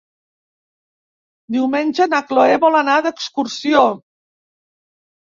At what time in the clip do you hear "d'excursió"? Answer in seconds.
3.07-3.83